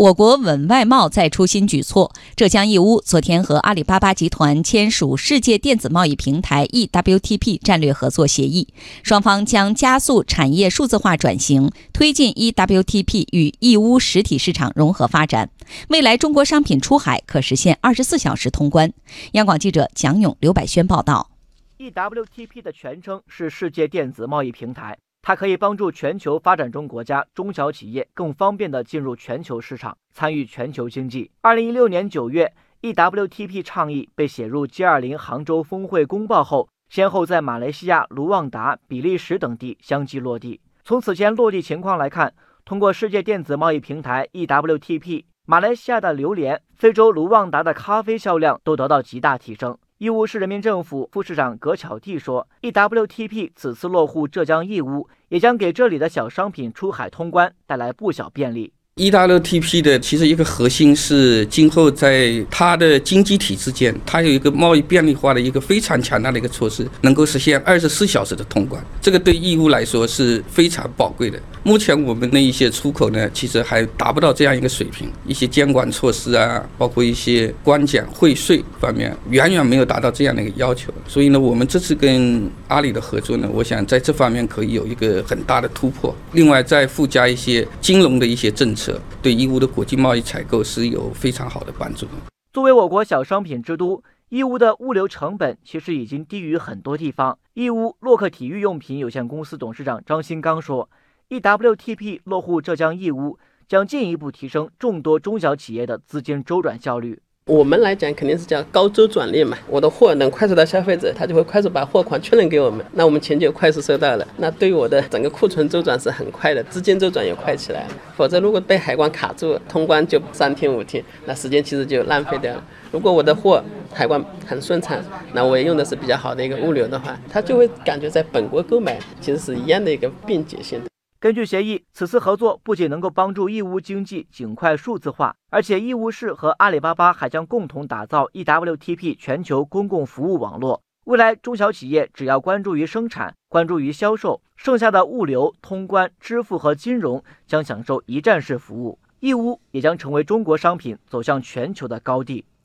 [0.00, 2.14] 我国稳外贸再出新举措。
[2.34, 8.68] 浙江义乌昨天和阿里巴巴集团签署世界电子贸易平台 （eWTP） 战略合作协议，
[9.02, 15.50] 双方将加速产业数字化转型，推进 eWTP 与义乌实体市场融合发展。
[15.90, 18.90] 未来中国商品出海可实现二十四小时通关。
[19.32, 21.28] 央广记者蒋勇、刘百轩报道。
[21.76, 24.96] eWTP 的全称是世界电子贸易平台。
[25.22, 31.30] 它可以帮助全球发展中国家中小企业更方便地进入全球市场，参与全球经济。
[31.42, 40.60] 二零一六年九月，eWTP 倡议被写入 G20 杭州峰会公报后，先后在马来西亚、卢旺达、比利时等地相继落地。
[40.82, 42.32] 从此前落地情况来看，
[42.64, 49.76] 通过世界电子贸易平台 eWTP，马来西亚的榴莲、非洲卢旺达的咖啡销量都得到极大提升。
[50.00, 68.84] 义乌市人民政府副市长葛巧娣说：“eWTP 此次落户浙江义乌，也将给这里的小商品出海通关带来不小便利。” eWTP 的其实一个核心是，今后在它的经济体之间，它有一个贸易便利化的一个非常强大的一个措施，能够实现二十四小时的通关。
[69.00, 71.40] 这个对义乌来说是非常宝贵的。
[71.62, 80.92] 目前我们的一些出口呢，其实还达不到这样一个水平，一些监管措施啊，包括一些关检汇税方面，远远没有达到这样的一个要求。
[81.08, 86.14] 所以呢，我们这次跟阿里的合作呢，我想在这方面可以有一个很大的突破。
[86.32, 88.89] 另外，再附加一些金融的一些政策。
[89.20, 92.06] 对义乌的国际贸易采购是有非常好的帮助。
[92.52, 97.38] 作为我国小商品之都，义乌的物流成本其实已经低于很多地方。
[97.54, 100.88] 义乌洛克体育用品有限公司董事长张新刚说
[101.28, 114.28] ：“eWTP 落户浙江义乌，将进一步提升众多中小企业的资金周转效率。”我们来讲肯定是叫高周转率嘛，我的货能快速到消费者，他就会快速把货款确认给我们，那我们钱就快速收到了。
[114.36, 117.84] 那对于我的整个库存周转是很快的，资金周转也快起来。
[118.16, 122.62] 否则如果被海关卡住，通关就三天五天，那时间其实就浪费掉了。
[122.92, 123.60] 如果我的货
[123.92, 124.96] 海关很顺畅，
[125.32, 130.80] 那我也用的是比较好的一个物流的话，他就会感觉在本国购买其实是一样的一个便捷性。
[131.20, 140.80] 根据协议，此次合作不仅能够帮助义乌经济尽快数字化，而且义乌市和阿里巴巴还将共同打造 eWTP 全球公共服务网络。
[141.04, 148.98] 未来，中小企业只要关注于生产、关注于销售，剩下的物流、通关、支付和金融将享受一站式服务。
[149.18, 152.46] 义乌也将成为中国商品走向全球的高地。